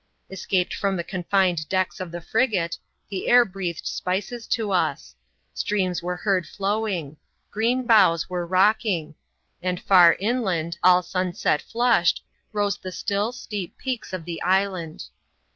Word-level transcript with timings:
Escaped 0.31 0.73
from 0.73 0.97
the 0.97 1.03
confined 1.03 1.69
decks 1.69 1.99
of 1.99 2.09
the 2.11 2.21
frigate, 2.21 2.75
the 3.11 3.27
air 3.27 3.45
breathed 3.45 3.85
spices 3.85 4.47
to 4.47 4.71
us; 4.71 5.13
streams 5.53 6.01
were 6.01 6.15
heard 6.15 6.47
flow 6.47 6.81
iiig; 6.81 7.17
green 7.51 7.85
boughs 7.85 8.27
were 8.27 8.43
rocking; 8.47 9.13
and 9.61 9.79
far 9.79 10.17
inland, 10.19 10.79
all 10.83 11.03
sunset 11.03 11.61
flushed, 11.61 12.23
rose 12.51 12.79
the 12.79 12.91
still, 12.91 13.31
steep 13.31 13.77
peaks 13.77 14.11
of 14.11 14.25
the 14.25 14.41
island. 14.41 15.03